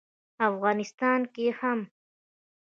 افغانستان 0.49 1.19
کې 1.33 1.45
هم 1.59 1.79